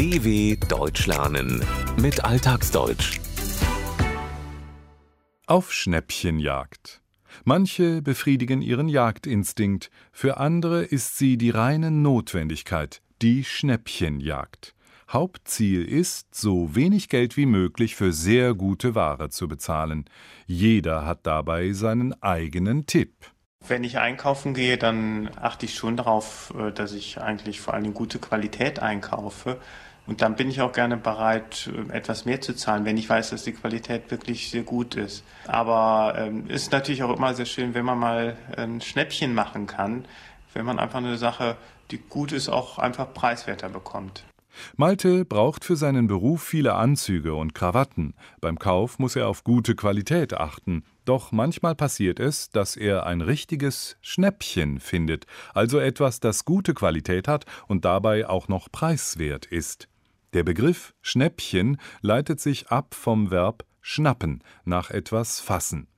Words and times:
DW 0.00 0.56
Deutsch 0.66 1.06
lernen 1.06 1.62
mit 2.00 2.24
Alltagsdeutsch. 2.24 3.20
Auf 5.46 5.74
Schnäppchenjagd. 5.74 7.02
Manche 7.44 8.00
befriedigen 8.00 8.62
ihren 8.62 8.88
Jagdinstinkt, 8.88 9.90
für 10.10 10.38
andere 10.38 10.84
ist 10.84 11.18
sie 11.18 11.36
die 11.36 11.50
reine 11.50 11.90
Notwendigkeit, 11.90 13.02
die 13.20 13.44
Schnäppchenjagd. 13.44 14.74
Hauptziel 15.10 15.84
ist, 15.84 16.34
so 16.34 16.74
wenig 16.74 17.10
Geld 17.10 17.36
wie 17.36 17.44
möglich 17.44 17.94
für 17.94 18.14
sehr 18.14 18.54
gute 18.54 18.94
Ware 18.94 19.28
zu 19.28 19.48
bezahlen. 19.48 20.06
Jeder 20.46 21.04
hat 21.04 21.26
dabei 21.26 21.72
seinen 21.72 22.14
eigenen 22.22 22.86
Tipp. 22.86 23.12
Wenn 23.68 23.84
ich 23.84 23.98
einkaufen 23.98 24.54
gehe, 24.54 24.78
dann 24.78 25.28
achte 25.36 25.66
ich 25.66 25.74
schon 25.74 25.98
darauf, 25.98 26.54
äh, 26.58 26.72
dass 26.72 26.94
ich 26.94 27.20
eigentlich 27.20 27.60
vor 27.60 27.74
allem 27.74 27.92
gute 27.92 28.18
Qualität 28.18 28.78
einkaufe. 28.80 29.60
Und 30.10 30.22
dann 30.22 30.34
bin 30.34 30.50
ich 30.50 30.60
auch 30.60 30.72
gerne 30.72 30.96
bereit, 30.96 31.70
äh, 31.72 31.96
etwas 31.96 32.24
mehr 32.24 32.40
zu 32.40 32.52
zahlen, 32.56 32.84
wenn 32.84 32.96
ich 32.96 33.08
weiß, 33.08 33.30
dass 33.30 33.44
die 33.44 33.52
Qualität 33.52 34.10
wirklich 34.10 34.50
sehr 34.50 34.64
gut 34.64 34.96
ist. 34.96 35.22
Aber 35.46 36.14
es 36.16 36.26
ähm, 36.26 36.46
ist 36.48 36.72
natürlich 36.72 37.04
auch 37.04 37.16
immer 37.16 37.32
sehr 37.32 37.46
schön, 37.46 37.74
wenn 37.74 37.84
man 37.84 37.96
mal 37.96 38.36
ein 38.56 38.80
Schnäppchen 38.80 39.34
machen 39.34 39.68
kann, 39.68 40.04
wenn 40.52 40.66
man 40.66 40.80
einfach 40.80 40.98
eine 40.98 41.16
Sache, 41.16 41.56
die 41.92 41.98
gut 41.98 42.32
ist, 42.32 42.48
auch 42.48 42.80
einfach 42.80 43.14
preiswerter 43.14 43.68
bekommt. 43.68 44.24
Malte 44.76 45.24
braucht 45.24 45.64
für 45.64 45.76
seinen 45.76 46.08
Beruf 46.08 46.42
viele 46.42 46.74
Anzüge 46.74 47.36
und 47.36 47.54
Krawatten. 47.54 48.14
Beim 48.40 48.58
Kauf 48.58 48.98
muss 48.98 49.14
er 49.14 49.28
auf 49.28 49.44
gute 49.44 49.76
Qualität 49.76 50.34
achten. 50.34 50.82
Doch 51.04 51.30
manchmal 51.30 51.76
passiert 51.76 52.18
es, 52.18 52.50
dass 52.50 52.76
er 52.76 53.06
ein 53.06 53.20
richtiges 53.20 53.96
Schnäppchen 54.00 54.80
findet, 54.80 55.26
also 55.54 55.78
etwas, 55.78 56.18
das 56.18 56.44
gute 56.44 56.74
Qualität 56.74 57.28
hat 57.28 57.44
und 57.68 57.84
dabei 57.84 58.28
auch 58.28 58.48
noch 58.48 58.72
preiswert 58.72 59.46
ist. 59.46 59.86
Der 60.32 60.44
Begriff 60.44 60.94
Schnäppchen 61.02 61.78
leitet 62.02 62.40
sich 62.40 62.68
ab 62.68 62.94
vom 62.94 63.30
Verb 63.30 63.64
schnappen, 63.80 64.42
nach 64.64 64.90
etwas 64.90 65.40
fassen. 65.40 65.88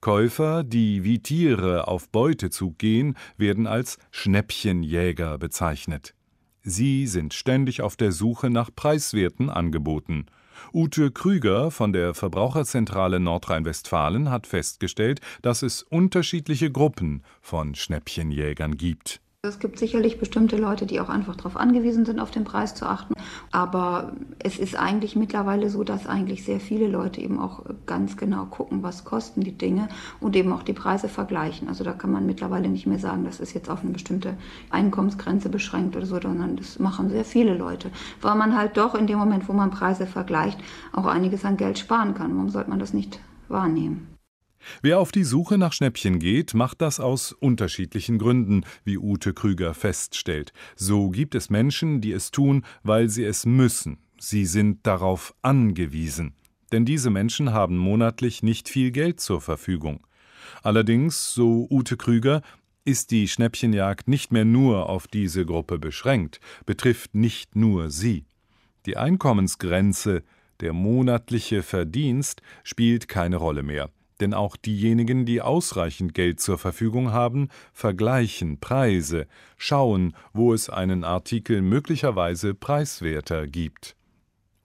Käufer, 0.00 0.64
die 0.64 1.02
wie 1.04 1.20
Tiere 1.20 1.88
auf 1.88 2.10
Beutezug 2.10 2.78
gehen, 2.78 3.16
werden 3.36 3.66
als 3.66 3.98
Schnäppchenjäger 4.10 5.38
bezeichnet. 5.38 6.14
Sie 6.62 7.06
sind 7.06 7.34
ständig 7.34 7.82
auf 7.82 7.96
der 7.96 8.12
Suche 8.12 8.50
nach 8.50 8.70
preiswerten 8.74 9.50
Angeboten. 9.50 10.26
Ute 10.72 11.10
Krüger 11.10 11.70
von 11.70 11.92
der 11.92 12.14
Verbraucherzentrale 12.14 13.20
Nordrhein-Westfalen 13.20 14.30
hat 14.30 14.46
festgestellt, 14.46 15.20
dass 15.42 15.62
es 15.62 15.82
unterschiedliche 15.82 16.70
Gruppen 16.70 17.22
von 17.40 17.74
Schnäppchenjägern 17.74 18.76
gibt. 18.76 19.20
Es 19.46 19.58
gibt 19.58 19.78
sicherlich 19.78 20.18
bestimmte 20.18 20.56
Leute, 20.56 20.86
die 20.86 21.00
auch 21.00 21.10
einfach 21.10 21.36
darauf 21.36 21.58
angewiesen 21.58 22.06
sind, 22.06 22.18
auf 22.18 22.30
den 22.30 22.44
Preis 22.44 22.74
zu 22.74 22.86
achten. 22.86 23.12
Aber 23.52 24.12
es 24.38 24.58
ist 24.58 24.74
eigentlich 24.74 25.16
mittlerweile 25.16 25.68
so, 25.68 25.84
dass 25.84 26.06
eigentlich 26.06 26.44
sehr 26.44 26.60
viele 26.60 26.88
Leute 26.88 27.20
eben 27.20 27.38
auch 27.38 27.62
ganz 27.84 28.16
genau 28.16 28.46
gucken, 28.46 28.82
was 28.82 29.04
kosten 29.04 29.42
die 29.42 29.52
Dinge 29.52 29.88
und 30.18 30.34
eben 30.34 30.50
auch 30.52 30.62
die 30.62 30.72
Preise 30.72 31.08
vergleichen. 31.08 31.68
Also 31.68 31.84
da 31.84 31.92
kann 31.92 32.10
man 32.10 32.24
mittlerweile 32.24 32.68
nicht 32.68 32.86
mehr 32.86 32.98
sagen, 32.98 33.24
das 33.24 33.38
ist 33.38 33.52
jetzt 33.52 33.68
auf 33.68 33.82
eine 33.82 33.90
bestimmte 33.90 34.38
Einkommensgrenze 34.70 35.50
beschränkt 35.50 35.94
oder 35.94 36.06
so, 36.06 36.18
sondern 36.18 36.56
das 36.56 36.78
machen 36.78 37.10
sehr 37.10 37.26
viele 37.26 37.54
Leute. 37.54 37.90
Weil 38.22 38.36
man 38.36 38.56
halt 38.56 38.78
doch 38.78 38.94
in 38.94 39.06
dem 39.06 39.18
Moment, 39.18 39.46
wo 39.46 39.52
man 39.52 39.70
Preise 39.70 40.06
vergleicht, 40.06 40.58
auch 40.92 41.04
einiges 41.04 41.44
an 41.44 41.58
Geld 41.58 41.78
sparen 41.78 42.14
kann. 42.14 42.34
Warum 42.34 42.48
sollte 42.48 42.70
man 42.70 42.78
das 42.78 42.94
nicht 42.94 43.20
wahrnehmen? 43.48 44.13
Wer 44.82 44.98
auf 44.98 45.12
die 45.12 45.24
Suche 45.24 45.58
nach 45.58 45.72
Schnäppchen 45.72 46.18
geht, 46.18 46.54
macht 46.54 46.80
das 46.80 47.00
aus 47.00 47.32
unterschiedlichen 47.32 48.18
Gründen, 48.18 48.64
wie 48.84 48.98
Ute 48.98 49.32
Krüger 49.34 49.74
feststellt. 49.74 50.52
So 50.76 51.10
gibt 51.10 51.34
es 51.34 51.50
Menschen, 51.50 52.00
die 52.00 52.12
es 52.12 52.30
tun, 52.30 52.64
weil 52.82 53.08
sie 53.08 53.24
es 53.24 53.46
müssen. 53.46 53.98
Sie 54.18 54.46
sind 54.46 54.86
darauf 54.86 55.34
angewiesen. 55.42 56.34
Denn 56.72 56.84
diese 56.84 57.10
Menschen 57.10 57.52
haben 57.52 57.76
monatlich 57.76 58.42
nicht 58.42 58.68
viel 58.68 58.90
Geld 58.90 59.20
zur 59.20 59.40
Verfügung. 59.40 60.06
Allerdings, 60.62 61.34
so 61.34 61.66
Ute 61.70 61.96
Krüger, 61.96 62.42
ist 62.84 63.10
die 63.10 63.28
Schnäppchenjagd 63.28 64.08
nicht 64.08 64.32
mehr 64.32 64.44
nur 64.44 64.88
auf 64.88 65.06
diese 65.06 65.46
Gruppe 65.46 65.78
beschränkt, 65.78 66.40
betrifft 66.66 67.14
nicht 67.14 67.56
nur 67.56 67.90
sie. 67.90 68.26
Die 68.86 68.96
Einkommensgrenze, 68.96 70.22
der 70.60 70.72
monatliche 70.72 71.62
Verdienst, 71.62 72.42
spielt 72.62 73.08
keine 73.08 73.36
Rolle 73.36 73.62
mehr. 73.62 73.90
Denn 74.20 74.32
auch 74.32 74.56
diejenigen, 74.56 75.26
die 75.26 75.42
ausreichend 75.42 76.14
Geld 76.14 76.40
zur 76.40 76.58
Verfügung 76.58 77.12
haben, 77.12 77.48
vergleichen 77.72 78.60
Preise, 78.60 79.26
schauen, 79.56 80.14
wo 80.32 80.54
es 80.54 80.70
einen 80.70 81.02
Artikel 81.04 81.62
möglicherweise 81.62 82.54
preiswerter 82.54 83.46
gibt. 83.46 83.96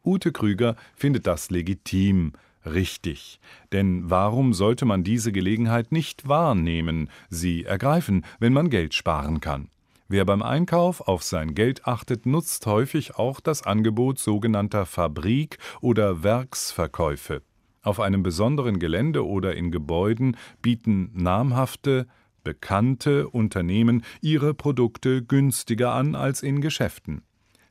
Ute 0.05 0.31
Krüger 0.31 0.75
findet 0.95 1.27
das 1.27 1.49
legitim, 1.49 2.33
richtig. 2.65 3.39
Denn 3.71 4.09
warum 4.09 4.53
sollte 4.53 4.85
man 4.85 5.03
diese 5.03 5.31
Gelegenheit 5.31 5.91
nicht 5.91 6.27
wahrnehmen, 6.27 7.09
sie 7.29 7.65
ergreifen, 7.65 8.25
wenn 8.39 8.53
man 8.53 8.69
Geld 8.69 8.93
sparen 8.93 9.41
kann? 9.41 9.69
Wer 10.07 10.25
beim 10.25 10.41
Einkauf 10.41 11.01
auf 11.01 11.21
sein 11.21 11.53
Geld 11.53 11.85
achtet, 11.85 12.25
nutzt 12.25 12.65
häufig 12.65 13.15
auch 13.15 13.39
das 13.39 13.61
Angebot 13.61 14.17
sogenannter 14.17 14.87
Fabrik- 14.87 15.59
oder 15.81 16.23
Werksverkäufe. 16.23 17.43
Auf 17.81 17.99
einem 17.99 18.23
besonderen 18.23 18.79
Gelände 18.79 19.25
oder 19.25 19.55
in 19.55 19.71
Gebäuden 19.71 20.35
bieten 20.61 21.11
namhafte, 21.13 22.07
bekannte 22.43 23.29
Unternehmen 23.29 24.03
ihre 24.21 24.53
Produkte 24.53 25.23
günstiger 25.23 25.93
an 25.93 26.15
als 26.15 26.43
in 26.43 26.61
Geschäften. 26.61 27.21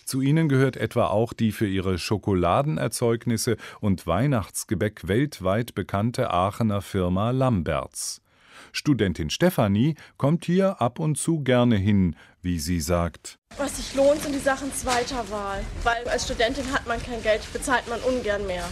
Zu 0.05 0.23
ihnen 0.23 0.49
gehört 0.49 0.79
etwa 0.79 1.09
auch 1.09 1.35
die 1.35 1.53
für 1.53 1.67
ihre 1.67 1.99
Schokoladenerzeugnisse 1.99 3.59
und 3.81 4.07
Weihnachtsgebäck 4.07 5.07
weltweit 5.07 5.75
bekannte 5.75 6.31
Aachener 6.31 6.81
Firma 6.81 7.31
Lamberts. 7.31 8.23
Studentin 8.73 9.29
Stefanie 9.29 9.97
kommt 10.17 10.47
hier 10.47 10.81
ab 10.81 10.99
und 10.99 11.17
zu 11.17 11.41
gerne 11.41 11.77
hin, 11.77 12.17
wie 12.41 12.59
sie 12.59 12.81
sagt. 12.81 13.39
Was 13.59 13.77
sich 13.77 13.95
lohnt, 13.95 14.23
sind 14.23 14.35
die 14.35 14.39
Sachen 14.39 14.73
zweiter 14.73 15.31
Wahl. 15.31 15.63
Weil 15.83 16.09
als 16.09 16.25
Studentin 16.25 16.73
hat 16.73 16.87
man 16.87 17.03
kein 17.03 17.23
Geld, 17.23 17.43
bezahlt 17.53 17.87
man 17.89 18.01
ungern 18.01 18.47
mehr. 18.47 18.65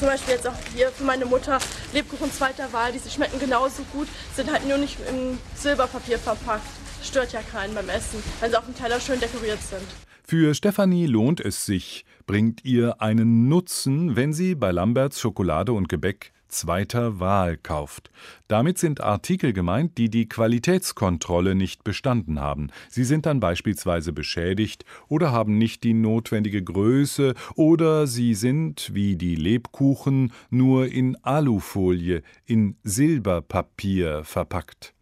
Zum 0.00 0.08
Beispiel 0.08 0.32
jetzt 0.36 0.48
auch 0.48 0.54
hier 0.74 0.88
für 0.88 1.04
meine 1.04 1.26
Mutter 1.26 1.58
Lebkuchen 1.92 2.32
zweiter 2.32 2.72
Wahl, 2.72 2.90
diese 2.90 3.10
schmecken 3.10 3.38
genauso 3.38 3.82
gut, 3.92 4.08
sind 4.34 4.50
halt 4.50 4.66
nur 4.66 4.78
nicht 4.78 4.96
im 5.10 5.36
Silberpapier 5.54 6.18
verpackt. 6.18 6.64
Stört 7.02 7.34
ja 7.34 7.42
keinen 7.42 7.74
beim 7.74 7.90
Essen, 7.90 8.22
wenn 8.40 8.50
sie 8.50 8.56
auf 8.56 8.64
dem 8.64 8.74
Teller 8.74 8.98
schön 8.98 9.20
dekoriert 9.20 9.60
sind. 9.60 9.82
Für 10.24 10.54
Stefanie 10.54 11.04
lohnt 11.04 11.40
es 11.40 11.66
sich, 11.66 12.06
bringt 12.26 12.64
ihr 12.64 13.02
einen 13.02 13.50
Nutzen, 13.50 14.16
wenn 14.16 14.32
sie 14.32 14.54
bei 14.54 14.70
Lamberts 14.70 15.20
Schokolade 15.20 15.74
und 15.74 15.90
Gebäck 15.90 16.32
zweiter 16.50 17.20
Wahl 17.20 17.56
kauft. 17.56 18.10
Damit 18.48 18.78
sind 18.78 19.00
Artikel 19.00 19.52
gemeint, 19.52 19.98
die 19.98 20.10
die 20.10 20.28
Qualitätskontrolle 20.28 21.54
nicht 21.54 21.84
bestanden 21.84 22.40
haben. 22.40 22.68
Sie 22.88 23.04
sind 23.04 23.26
dann 23.26 23.40
beispielsweise 23.40 24.12
beschädigt 24.12 24.84
oder 25.08 25.32
haben 25.32 25.58
nicht 25.58 25.84
die 25.84 25.94
notwendige 25.94 26.62
Größe 26.62 27.34
oder 27.54 28.06
sie 28.06 28.34
sind, 28.34 28.90
wie 28.92 29.16
die 29.16 29.36
Lebkuchen, 29.36 30.32
nur 30.50 30.86
in 30.86 31.16
Alufolie, 31.22 32.22
in 32.44 32.76
Silberpapier 32.82 34.24
verpackt. 34.24 34.94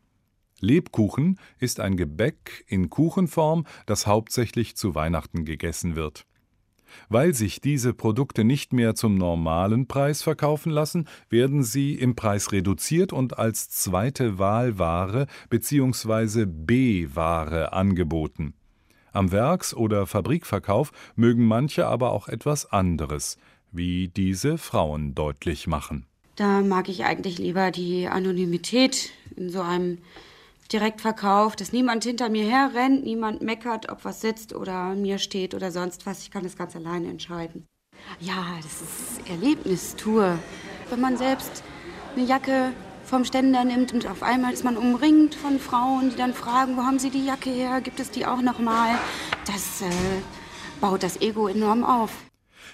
Lebkuchen 0.60 1.38
ist 1.58 1.80
ein 1.80 1.96
Gebäck 1.96 2.64
in 2.66 2.90
Kuchenform, 2.90 3.64
das 3.86 4.06
hauptsächlich 4.06 4.76
zu 4.76 4.94
Weihnachten 4.94 5.44
gegessen 5.44 5.94
wird. 5.94 6.26
Weil 7.08 7.34
sich 7.34 7.60
diese 7.60 7.94
Produkte 7.94 8.44
nicht 8.44 8.72
mehr 8.72 8.94
zum 8.94 9.16
normalen 9.16 9.86
Preis 9.86 10.22
verkaufen 10.22 10.70
lassen, 10.70 11.06
werden 11.30 11.62
sie 11.62 11.94
im 11.94 12.14
Preis 12.16 12.52
reduziert 12.52 13.12
und 13.12 13.38
als 13.38 13.70
zweite 13.70 14.38
Wahlware 14.38 15.26
bzw. 15.50 16.46
B-Ware 16.46 17.72
angeboten. 17.72 18.54
Am 19.12 19.32
Werks- 19.32 19.74
oder 19.74 20.06
Fabrikverkauf 20.06 20.92
mögen 21.16 21.44
manche 21.46 21.86
aber 21.86 22.12
auch 22.12 22.28
etwas 22.28 22.70
anderes, 22.72 23.38
wie 23.72 24.08
diese 24.08 24.58
Frauen 24.58 25.14
deutlich 25.14 25.66
machen. 25.66 26.06
Da 26.36 26.60
mag 26.60 26.88
ich 26.88 27.04
eigentlich 27.04 27.38
lieber 27.38 27.72
die 27.72 28.06
Anonymität 28.06 29.10
in 29.34 29.50
so 29.50 29.60
einem 29.60 29.98
direkt 30.72 31.00
verkauft, 31.00 31.60
dass 31.60 31.72
niemand 31.72 32.04
hinter 32.04 32.28
mir 32.28 32.44
herrennt, 32.44 33.04
niemand 33.04 33.42
meckert, 33.42 33.90
ob 33.90 34.04
was 34.04 34.20
sitzt 34.20 34.54
oder 34.54 34.94
mir 34.94 35.18
steht 35.18 35.54
oder 35.54 35.70
sonst 35.70 36.06
was. 36.06 36.20
Ich 36.20 36.30
kann 36.30 36.44
das 36.44 36.56
ganz 36.56 36.76
alleine 36.76 37.08
entscheiden. 37.08 37.66
Ja, 38.20 38.56
das 38.62 38.82
ist 38.82 39.28
Erlebnistour. 39.28 40.38
Wenn 40.90 41.00
man 41.00 41.16
selbst 41.16 41.62
eine 42.14 42.24
Jacke 42.24 42.72
vom 43.04 43.24
Ständer 43.24 43.64
nimmt 43.64 43.92
und 43.92 44.06
auf 44.06 44.22
einmal 44.22 44.52
ist 44.52 44.64
man 44.64 44.76
umringt 44.76 45.34
von 45.34 45.58
Frauen, 45.58 46.10
die 46.10 46.16
dann 46.16 46.34
fragen, 46.34 46.76
wo 46.76 46.82
haben 46.82 46.98
Sie 46.98 47.10
die 47.10 47.24
Jacke 47.24 47.50
her? 47.50 47.80
Gibt 47.80 48.00
es 48.00 48.10
die 48.10 48.26
auch 48.26 48.42
noch 48.42 48.58
mal? 48.58 48.98
Das 49.46 49.80
äh, 49.82 49.90
baut 50.80 51.02
das 51.02 51.20
Ego 51.20 51.48
enorm 51.48 51.84
auf. 51.84 52.27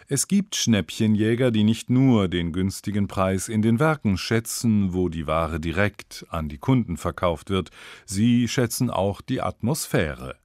Es 0.09 0.29
gibt 0.29 0.57
Schnäppchenjäger, 0.57 1.51
die 1.51 1.65
nicht 1.65 1.91
nur 1.91 2.29
den 2.29 2.53
günstigen 2.53 3.09
Preis 3.09 3.49
in 3.49 3.63
den 3.63 3.81
Werken 3.81 4.17
schätzen, 4.17 4.93
wo 4.93 5.09
die 5.09 5.27
Ware 5.27 5.61
direkt 5.61 6.27
an 6.29 6.49
die 6.49 6.59
Kunden 6.59 6.97
verkauft 6.97 7.51
wird, 7.51 7.71
sie 8.07 8.49
schätzen 8.49 8.91
auch 8.91 9.21
die 9.21 9.41
Atmosphäre. 9.41 10.37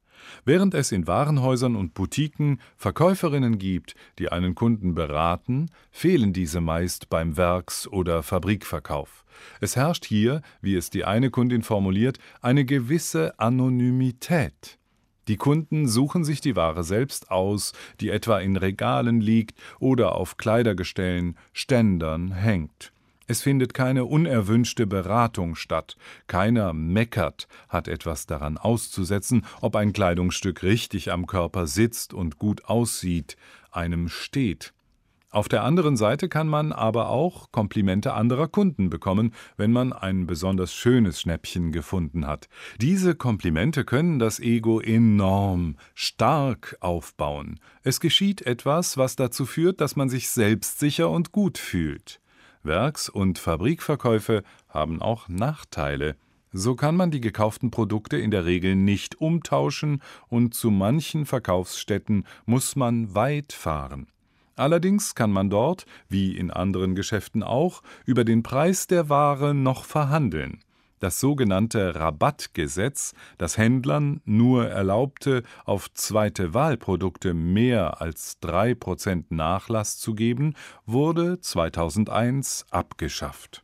Während 0.46 0.74
es 0.74 0.92
in 0.92 1.08
Warenhäusern 1.08 1.76
und 1.76 1.94
Boutiquen 1.94 2.60
Verkäuferinnen 2.78 3.58
gibt, 3.58 3.96
die 4.20 4.32
einen 4.32 4.56
Kunden 4.56 4.96
beraten, 4.96 5.70
fehlen 5.92 6.34
diese 6.34 6.62
meist 6.62 7.10
beim 7.10 7.38
Werks- 7.38 7.88
oder 7.88 8.24
Fabrikverkauf. 8.24 9.26
Es 9.62 9.76
herrscht 9.76 10.06
hier, 10.06 10.42
wie 10.62 10.76
es 10.76 10.90
die 10.90 11.06
eine 11.06 11.30
Kundin 11.30 11.64
formuliert, 11.64 12.20
eine 12.42 12.66
gewisse 12.66 13.40
Anonymität. 13.40 14.79
Die 15.30 15.38
Kunden 15.38 15.88
suchen 15.88 16.24
sich 16.24 16.42
die 16.42 16.56
Ware 16.56 16.84
selbst 16.84 17.30
aus, 17.30 17.74
die 18.02 18.10
etwa 18.10 18.40
in 18.40 18.58
Regalen 18.58 19.22
liegt 19.22 19.56
oder 19.78 20.16
auf 20.16 20.38
Kleidergestellen, 20.38 21.38
Ständern 21.54 22.32
hängt. 22.32 22.92
Es 23.28 23.44
findet 23.44 23.76
keine 23.76 24.06
unerwünschte 24.06 24.88
Beratung 24.88 25.56
statt, 25.56 25.98
keiner 26.26 26.74
meckert, 26.74 27.48
hat 27.68 27.88
etwas 27.88 28.26
daran 28.26 28.58
auszusetzen, 28.58 29.46
ob 29.62 29.76
ein 29.76 29.94
Kleidungsstück 29.94 30.64
richtig 30.64 31.12
am 31.12 31.28
Körper 31.28 31.68
sitzt 31.68 32.16
und 32.16 32.40
gut 32.40 32.66
aussieht, 32.66 33.38
einem 33.70 34.10
steht. 34.10 34.74
Auf 35.32 35.48
der 35.48 35.64
anderen 35.64 35.96
Seite 35.96 36.28
kann 36.28 36.48
man 36.48 36.72
aber 36.72 37.10
auch 37.10 37.52
Komplimente 37.52 38.14
anderer 38.14 38.48
Kunden 38.48 38.90
bekommen, 38.90 39.36
wenn 39.58 39.72
man 39.72 39.94
ein 39.94 40.26
besonders 40.26 40.74
schönes 40.74 41.22
Schnäppchen 41.22 41.72
gefunden 41.72 42.26
hat. 42.26 42.50
Diese 42.82 43.14
Komplimente 43.14 43.86
können 43.86 44.18
das 44.18 44.40
Ego 44.40 44.80
enorm 44.80 45.78
stark 45.94 46.78
aufbauen. 46.80 47.60
Es 47.84 48.00
geschieht 48.00 48.42
etwas, 48.42 48.98
was 48.98 49.16
dazu 49.16 49.46
führt, 49.46 49.82
dass 49.82 49.96
man 49.96 50.10
sich 50.10 50.32
selbstsicher 50.32 51.12
und 51.12 51.32
gut 51.32 51.60
fühlt. 51.60 52.22
Werks- 52.64 53.08
und 53.08 53.38
Fabrikverkäufe 53.38 54.42
haben 54.68 55.00
auch 55.00 55.30
Nachteile. 55.30 56.16
So 56.52 56.74
kann 56.74 56.96
man 56.96 57.12
die 57.12 57.22
gekauften 57.22 57.70
Produkte 57.70 58.18
in 58.18 58.32
der 58.32 58.46
Regel 58.46 58.76
nicht 58.76 59.22
umtauschen 59.22 60.02
und 60.28 60.56
zu 60.56 60.72
manchen 60.72 61.28
Verkaufsstätten 61.28 62.26
muss 62.48 62.76
man 62.76 63.14
weit 63.14 63.54
fahren. 63.54 64.08
Allerdings 64.60 65.16
kann 65.16 65.32
man 65.32 65.50
dort, 65.50 65.86
wie 66.10 66.36
in 66.36 66.52
anderen 66.52 66.94
Geschäften 66.94 67.44
auch, 67.44 67.82
über 68.06 68.26
den 68.26 68.44
Preis 68.44 68.88
der 68.88 69.08
Ware 69.08 69.54
noch 69.54 69.86
verhandeln. 69.86 70.60
Das 71.00 71.22
sogenannte 71.22 71.96
Rabattgesetz, 71.96 73.14
das 73.38 73.58
Händlern 73.58 74.20
nur 74.26 74.68
erlaubte, 74.68 75.44
auf 75.64 75.90
zweite 75.94 76.54
Wahlprodukte 76.54 77.34
mehr 77.34 78.02
als 78.02 78.38
drei 78.42 78.76
Prozent 78.76 79.32
Nachlass 79.32 79.98
zu 79.98 80.14
geben, 80.14 80.56
wurde 80.86 81.40
2001 81.40 82.66
abgeschafft. 82.70 83.64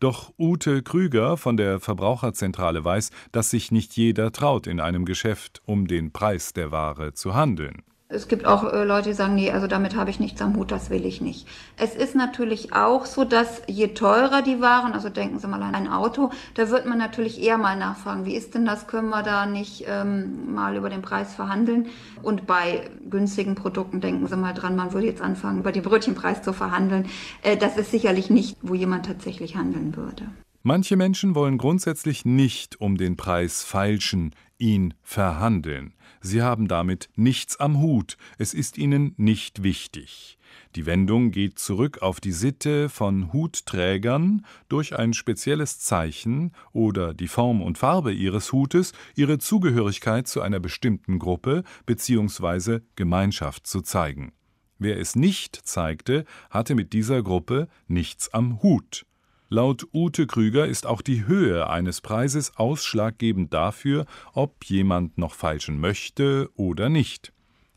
Doch 0.00 0.32
Ute 0.38 0.82
Krüger 0.82 1.36
von 1.36 1.58
der 1.58 1.80
Verbraucherzentrale 1.80 2.82
weiß, 2.82 3.10
dass 3.32 3.50
sich 3.50 3.70
nicht 3.70 3.94
jeder 3.94 4.32
traut, 4.32 4.66
in 4.66 4.80
einem 4.80 5.04
Geschäft 5.04 5.60
um 5.66 5.86
den 5.86 6.12
Preis 6.12 6.54
der 6.54 6.72
Ware 6.72 7.12
zu 7.12 7.34
handeln. 7.34 7.82
Es 8.10 8.28
gibt 8.28 8.44
auch 8.44 8.70
äh, 8.70 8.84
Leute, 8.84 9.08
die 9.08 9.14
sagen, 9.14 9.34
nee, 9.34 9.50
also 9.50 9.66
damit 9.66 9.96
habe 9.96 10.10
ich 10.10 10.20
nichts 10.20 10.42
am 10.42 10.56
Hut, 10.56 10.70
das 10.70 10.90
will 10.90 11.06
ich 11.06 11.22
nicht. 11.22 11.48
Es 11.78 11.96
ist 11.96 12.14
natürlich 12.14 12.74
auch 12.74 13.06
so, 13.06 13.24
dass 13.24 13.62
je 13.66 13.88
teurer 13.88 14.42
die 14.42 14.60
Waren, 14.60 14.92
also 14.92 15.08
denken 15.08 15.38
Sie 15.38 15.48
mal 15.48 15.62
an 15.62 15.74
ein 15.74 15.88
Auto, 15.88 16.30
da 16.54 16.68
wird 16.68 16.84
man 16.84 16.98
natürlich 16.98 17.42
eher 17.42 17.56
mal 17.56 17.76
nachfragen, 17.76 18.26
wie 18.26 18.36
ist 18.36 18.54
denn 18.54 18.66
das, 18.66 18.86
können 18.86 19.08
wir 19.08 19.22
da 19.22 19.46
nicht 19.46 19.86
ähm, 19.88 20.54
mal 20.54 20.76
über 20.76 20.90
den 20.90 21.00
Preis 21.00 21.34
verhandeln? 21.34 21.86
Und 22.22 22.46
bei 22.46 22.90
günstigen 23.08 23.54
Produkten 23.54 24.02
denken 24.02 24.26
Sie 24.28 24.36
mal 24.36 24.52
dran, 24.52 24.76
man 24.76 24.92
würde 24.92 25.06
jetzt 25.06 25.22
anfangen, 25.22 25.60
über 25.60 25.72
den 25.72 25.82
Brötchenpreis 25.82 26.42
zu 26.42 26.52
verhandeln. 26.52 27.06
Äh, 27.42 27.56
das 27.56 27.78
ist 27.78 27.90
sicherlich 27.90 28.28
nicht, 28.28 28.58
wo 28.60 28.74
jemand 28.74 29.06
tatsächlich 29.06 29.56
handeln 29.56 29.96
würde. 29.96 30.26
Manche 30.66 30.96
Menschen 30.96 31.34
wollen 31.34 31.58
grundsätzlich 31.58 32.24
nicht 32.24 32.80
um 32.80 32.96
den 32.96 33.18
Preis 33.18 33.62
feilschen, 33.62 34.34
ihn 34.56 34.94
verhandeln. 35.02 35.92
Sie 36.22 36.40
haben 36.40 36.68
damit 36.68 37.10
nichts 37.16 37.60
am 37.60 37.82
Hut, 37.82 38.16
es 38.38 38.54
ist 38.54 38.78
ihnen 38.78 39.12
nicht 39.18 39.62
wichtig. 39.62 40.38
Die 40.74 40.86
Wendung 40.86 41.32
geht 41.32 41.58
zurück 41.58 42.00
auf 42.00 42.18
die 42.18 42.32
Sitte 42.32 42.88
von 42.88 43.30
Hutträgern, 43.34 44.46
durch 44.70 44.98
ein 44.98 45.12
spezielles 45.12 45.80
Zeichen 45.80 46.52
oder 46.72 47.12
die 47.12 47.28
Form 47.28 47.60
und 47.60 47.76
Farbe 47.76 48.14
ihres 48.14 48.50
Hutes 48.50 48.94
ihre 49.14 49.36
Zugehörigkeit 49.36 50.26
zu 50.26 50.40
einer 50.40 50.60
bestimmten 50.60 51.18
Gruppe 51.18 51.62
bzw. 51.84 52.80
Gemeinschaft 52.96 53.66
zu 53.66 53.82
zeigen. 53.82 54.32
Wer 54.78 54.98
es 54.98 55.14
nicht 55.14 55.56
zeigte, 55.56 56.24
hatte 56.48 56.74
mit 56.74 56.94
dieser 56.94 57.22
Gruppe 57.22 57.68
nichts 57.86 58.32
am 58.32 58.62
Hut. 58.62 59.04
Laut 59.50 59.86
Ute 59.92 60.26
Krüger 60.26 60.66
ist 60.66 60.86
auch 60.86 61.02
die 61.02 61.26
Höhe 61.26 61.68
eines 61.68 62.00
Preises 62.00 62.56
ausschlaggebend 62.56 63.52
dafür, 63.52 64.06
ob 64.32 64.64
jemand 64.64 65.18
noch 65.18 65.34
feilschen 65.34 65.78
möchte 65.78 66.50
oder 66.56 66.88
nicht. 66.88 67.32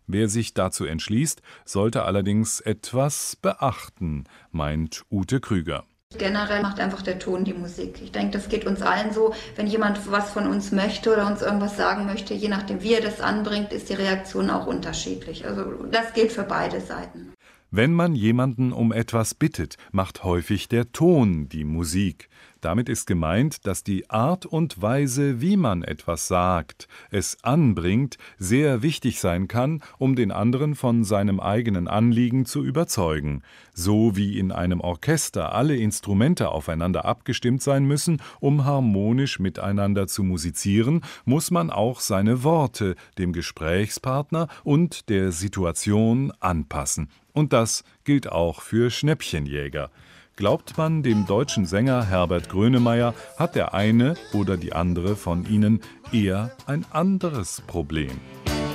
Wer 0.07 0.29
sich 0.29 0.53
dazu 0.53 0.85
entschließt, 0.85 1.41
sollte 1.65 2.03
allerdings 2.03 2.61
etwas 2.61 3.35
beachten, 3.35 4.23
meint 4.51 5.03
Ute 5.11 5.41
Krüger. 5.41 5.83
Generell 6.17 6.61
macht 6.61 6.79
einfach 6.79 7.01
der 7.01 7.19
Ton 7.19 7.43
die 7.43 7.53
Musik. 7.53 8.01
Ich 8.01 8.13
denke, 8.13 8.31
das 8.31 8.47
geht 8.47 8.65
uns 8.65 8.81
allen 8.81 9.11
so. 9.11 9.33
Wenn 9.57 9.67
jemand 9.67 10.09
was 10.09 10.31
von 10.31 10.47
uns 10.47 10.71
möchte 10.71 11.11
oder 11.11 11.27
uns 11.27 11.41
irgendwas 11.41 11.75
sagen 11.75 12.05
möchte, 12.05 12.33
je 12.33 12.47
nachdem, 12.47 12.81
wie 12.81 12.93
er 12.93 13.01
das 13.01 13.19
anbringt, 13.19 13.73
ist 13.73 13.89
die 13.89 13.95
Reaktion 13.95 14.49
auch 14.49 14.67
unterschiedlich. 14.67 15.45
Also 15.45 15.65
das 15.91 16.13
gilt 16.13 16.31
für 16.31 16.43
beide 16.43 16.79
Seiten. 16.79 17.33
Wenn 17.69 17.91
man 17.93 18.15
jemanden 18.15 18.71
um 18.71 18.93
etwas 18.93 19.35
bittet, 19.35 19.75
macht 19.91 20.23
häufig 20.23 20.69
der 20.69 20.93
Ton 20.93 21.49
die 21.49 21.65
Musik. 21.65 22.29
Damit 22.67 22.89
ist 22.89 23.07
gemeint, 23.07 23.65
dass 23.65 23.81
die 23.81 24.09
Art 24.09 24.45
und 24.45 24.81
Weise, 24.81 25.39
wie 25.39 25.55
man 25.55 25.83
etwas 25.83 26.27
sagt, 26.27 26.89
es 27.11 27.41
anbringt, 27.41 28.17
sehr 28.39 28.81
wichtig 28.81 29.21
sein 29.21 29.47
kann, 29.47 29.81
um 29.99 30.17
den 30.17 30.33
anderen 30.33 30.75
von 30.75 31.05
seinem 31.05 31.39
eigenen 31.39 31.87
Anliegen 31.87 32.45
zu 32.45 32.65
überzeugen. 32.65 33.41
So 33.73 34.17
wie 34.17 34.37
in 34.37 34.51
einem 34.51 34.81
Orchester 34.81 35.55
alle 35.55 35.77
Instrumente 35.77 36.49
aufeinander 36.49 37.05
abgestimmt 37.05 37.61
sein 37.61 37.85
müssen, 37.85 38.21
um 38.41 38.65
harmonisch 38.65 39.39
miteinander 39.39 40.07
zu 40.07 40.23
musizieren, 40.23 41.05
muss 41.23 41.51
man 41.51 41.69
auch 41.69 42.01
seine 42.01 42.43
Worte 42.43 42.95
dem 43.17 43.31
Gesprächspartner 43.31 44.49
und 44.65 45.07
der 45.07 45.31
Situation 45.31 46.33
anpassen. 46.41 47.07
Und 47.31 47.53
das 47.53 47.85
gilt 48.03 48.29
auch 48.29 48.61
für 48.61 48.91
Schnäppchenjäger. 48.91 49.89
Glaubt 50.38 50.78
man 50.78 51.01
dem 51.01 51.25
deutschen 51.25 51.66
Sänger 51.66 52.06
Herbert 52.06 52.48
Grönemeyer, 52.48 53.16
hat 53.38 53.56
der 53.56 53.74
eine 53.74 54.13
oder 54.34 54.56
die 54.56 54.72
andere 54.72 55.16
von 55.16 55.50
ihnen 55.50 55.81
eher 56.12 56.51
ein 56.68 56.86
anderes 56.92 57.63
Problem. 57.66 58.12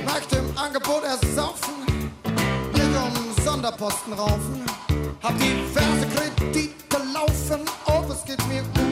Nach 0.05 0.21
dem 0.27 0.45
Angebot 0.57 1.05
ersaufen, 1.05 1.75
hier 2.75 2.85
um 3.05 3.45
Sonderposten 3.45 4.13
raufen, 4.13 4.63
hab 5.23 5.39
diverse 5.39 6.09
Kredite 6.09 6.75
laufen, 7.15 7.61
oh, 7.87 8.11
es 8.11 8.25
geht 8.25 8.45
mir 8.49 8.63
gut. 8.63 8.92